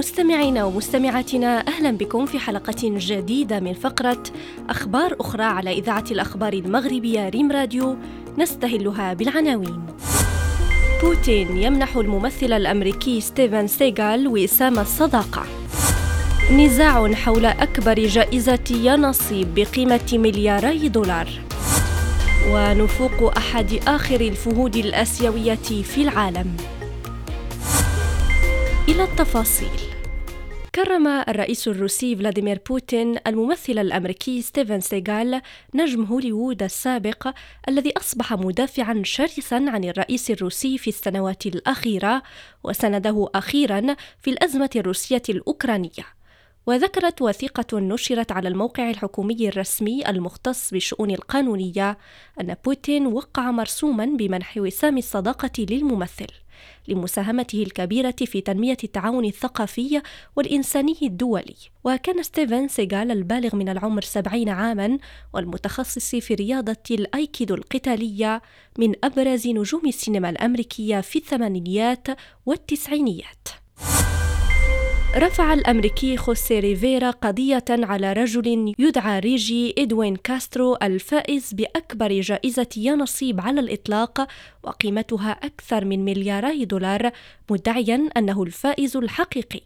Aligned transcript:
مستمعينا 0.00 0.64
ومستمعاتنا 0.64 1.68
أهلا 1.68 1.90
بكم 1.90 2.26
في 2.26 2.38
حلقة 2.38 2.76
جديدة 2.82 3.60
من 3.60 3.72
فقرة 3.72 4.22
أخبار 4.68 5.16
أخرى 5.20 5.42
على 5.42 5.72
إذاعة 5.72 6.04
الأخبار 6.10 6.52
المغربية 6.52 7.28
ريم 7.28 7.52
راديو 7.52 7.96
نستهلها 8.38 9.14
بالعناوين. 9.14 9.86
بوتين 11.02 11.56
يمنح 11.56 11.96
الممثل 11.96 12.52
الأمريكي 12.52 13.20
ستيفن 13.20 13.66
سيغال 13.66 14.28
وسام 14.28 14.78
الصداقة. 14.78 15.46
نزاع 16.52 17.12
حول 17.12 17.44
أكبر 17.44 17.94
جائزة 17.94 18.64
يانصيب 18.70 19.54
بقيمة 19.54 20.10
ملياري 20.12 20.88
دولار. 20.88 21.28
ونفوق 22.50 23.36
أحد 23.36 23.80
آخر 23.86 24.20
الفهود 24.20 24.76
الأسيوية 24.76 25.82
في 25.82 26.02
العالم. 26.02 26.56
إلى 28.90 29.04
التفاصيل. 29.04 29.80
كرم 30.74 31.06
الرئيس 31.06 31.68
الروسي 31.68 32.16
فلاديمير 32.16 32.60
بوتين 32.68 33.16
الممثل 33.26 33.78
الأمريكي 33.78 34.42
ستيفن 34.42 34.80
سيغال 34.80 35.42
نجم 35.74 36.04
هوليوود 36.04 36.62
السابق 36.62 37.34
الذي 37.68 37.92
أصبح 37.96 38.32
مدافعا 38.32 39.02
شرسا 39.04 39.54
عن 39.54 39.84
الرئيس 39.84 40.30
الروسي 40.30 40.78
في 40.78 40.88
السنوات 40.88 41.46
الأخيرة 41.46 42.22
وسنده 42.64 43.28
أخيرا 43.34 43.96
في 44.20 44.30
الأزمة 44.30 44.70
الروسية 44.76 45.22
الأوكرانية. 45.28 46.19
وذكرت 46.70 47.22
وثيقة 47.22 47.78
نشرت 47.78 48.32
على 48.32 48.48
الموقع 48.48 48.90
الحكومي 48.90 49.48
الرسمي 49.48 50.08
المختص 50.08 50.70
بالشؤون 50.70 51.10
القانونية 51.10 51.98
أن 52.40 52.56
بوتين 52.64 53.06
وقع 53.06 53.50
مرسوما 53.50 54.04
بمنح 54.04 54.56
وسام 54.56 54.98
الصداقة 54.98 55.50
للممثل 55.58 56.26
لمساهمته 56.88 57.62
الكبيرة 57.62 58.14
في 58.24 58.40
تنمية 58.40 58.76
التعاون 58.84 59.24
الثقافي 59.24 60.02
والإنساني 60.36 60.96
الدولي. 61.02 61.56
وكان 61.84 62.22
ستيفن 62.22 62.68
سيغال 62.68 63.10
البالغ 63.10 63.56
من 63.56 63.68
العمر 63.68 64.02
سبعين 64.02 64.48
عاما 64.48 64.98
والمتخصص 65.32 66.14
في 66.16 66.34
رياضة 66.34 66.76
الأيكيدو 66.90 67.54
القتالية 67.54 68.42
من 68.78 68.94
أبرز 69.04 69.48
نجوم 69.48 69.82
السينما 69.86 70.30
الأمريكية 70.30 71.00
في 71.00 71.18
الثمانينيات 71.18 72.08
والتسعينيات. 72.46 73.59
رفع 75.16 75.52
الأمريكي 75.54 76.16
خوسي 76.16 76.60
ريفيرا 76.60 77.10
قضية 77.10 77.64
على 77.70 78.12
رجل 78.12 78.74
يدعى 78.78 79.18
ريجي 79.18 79.74
إدوين 79.78 80.16
كاسترو 80.16 80.76
الفائز 80.82 81.54
بأكبر 81.54 82.20
جائزة 82.20 82.66
يانصيب 82.76 83.40
على 83.40 83.60
الإطلاق 83.60 84.28
وقيمتها 84.62 85.30
أكثر 85.30 85.84
من 85.84 86.04
ملياري 86.04 86.64
دولار 86.64 87.10
مدعيا 87.50 88.08
أنه 88.16 88.42
الفائز 88.42 88.96
الحقيقي. 88.96 89.62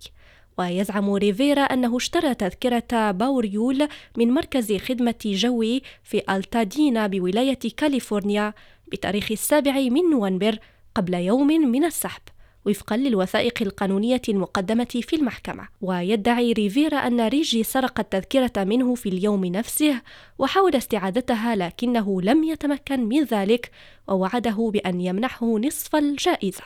ويزعم 0.59 1.15
ريفيرا 1.15 1.63
أنه 1.63 1.97
اشترى 1.97 2.35
تذكرة 2.35 3.11
باوربول 3.11 3.89
من 4.17 4.31
مركز 4.31 4.77
خدمة 4.77 5.15
جوي 5.25 5.83
في 6.03 6.23
ألتادينا 6.31 7.07
بولاية 7.07 7.59
كاليفورنيا 7.77 8.55
بتاريخ 8.93 9.31
السابع 9.31 9.73
من 9.81 10.11
نوفمبر 10.11 10.59
قبل 10.95 11.15
يوم 11.15 11.47
من 11.47 11.85
السحب. 11.85 12.23
وفقا 12.67 12.97
للوثائق 12.97 13.63
القانونية 13.63 14.23
المقدمة 14.29 14.85
في 14.85 15.17
المحكمة. 15.17 15.69
ويدعي 15.81 16.53
ريفيرا 16.53 16.97
أن 16.99 17.29
ريجي 17.29 17.63
سرق 17.63 18.01
التذكرة 18.01 18.65
منه 18.65 18.95
في 18.95 19.09
اليوم 19.09 19.45
نفسه 19.45 20.01
وحاول 20.39 20.77
استعادتها 20.77 21.57
لكنه 21.57 22.23
لم 22.23 22.45
يتمكن 22.45 23.09
من 23.09 23.25
ذلك 23.25 23.71
ووعده 24.09 24.71
بأن 24.73 25.01
يمنحه 25.01 25.59
نصف 25.59 25.97
الجائزة. 25.97 26.65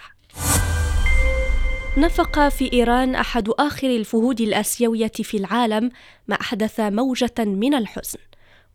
نفق 1.97 2.49
في 2.49 2.73
إيران 2.73 3.15
أحد 3.15 3.49
آخر 3.49 3.89
الفهود 3.89 4.41
الآسيوية 4.41 5.13
في 5.15 5.37
العالم 5.37 5.91
ما 6.29 6.41
أحدث 6.41 6.81
موجة 6.81 7.35
من 7.39 7.75
الحزن. 7.75 8.19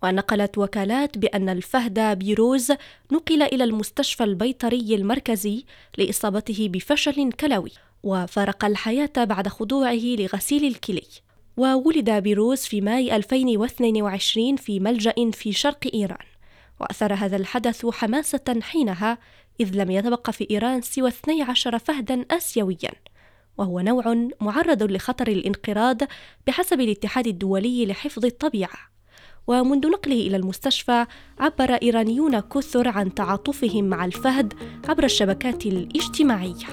ونقلت 0.03 0.58
وكالات 0.58 1.18
بأن 1.18 1.50
الفهد 1.50 2.00
بيروز 2.00 2.72
نقل 3.12 3.41
إلى 3.41 3.64
المستشفى 3.64 4.24
البيطري 4.24 4.96
المركزي 4.96 5.66
لإصابته 5.97 6.69
بفشل 6.69 7.31
كلوي 7.31 7.72
وفارق 8.03 8.66
الحياة 8.66 9.12
بعد 9.18 9.47
خضوعه 9.47 9.94
لغسيل 9.94 10.66
الكلي. 10.66 11.08
وولد 11.58 12.09
بيروز 12.09 12.59
في 12.59 12.81
ماي 12.81 13.16
2022 13.16 14.56
في 14.56 14.80
ملجأ 14.80 15.31
في 15.31 15.53
شرق 15.53 15.88
إيران. 15.94 16.25
وأثر 16.80 17.14
هذا 17.14 17.35
الحدث 17.38 17.85
حماسة 17.85 18.59
حينها 18.62 19.18
إذ 19.59 19.75
لم 19.75 19.91
يتبق 19.91 20.30
في 20.30 20.47
إيران 20.52 20.81
سوى 20.81 21.09
12 21.09 21.80
فهدا 21.80 22.25
آسيويا. 22.31 22.91
وهو 23.58 23.80
نوع 23.80 24.28
معرض 24.41 24.84
لخطر 24.84 25.28
الانقراض 25.28 25.97
بحسب 26.47 26.81
الاتحاد 26.81 27.28
الدولي 27.28 27.85
لحفظ 27.85 28.25
الطبيعة. 28.25 28.93
ومنذ 29.48 29.88
نقله 29.88 30.16
إلى 30.16 30.38
المستشفى 30.38 31.06
عبر 31.40 31.74
إيرانيون 31.74 32.40
كثر 32.40 32.88
عن 32.88 33.14
تعاطفهم 33.14 33.84
مع 33.84 34.06
الفهد 34.06 34.54
عبر 34.90 35.04
الشبكات 35.04 35.66
الاجتماعية. 35.66 36.68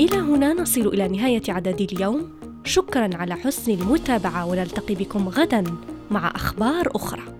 إلى 0.00 0.16
هنا 0.16 0.52
نصل 0.52 0.86
إلى 0.86 1.08
نهاية 1.08 1.42
عدد 1.48 1.80
اليوم، 1.92 2.30
شكرا 2.64 3.10
على 3.14 3.34
حسن 3.34 3.72
المتابعة 3.72 4.46
ونلتقي 4.46 4.94
بكم 4.94 5.28
غدا 5.28 5.64
مع 6.10 6.32
أخبار 6.34 6.90
أخرى. 6.94 7.35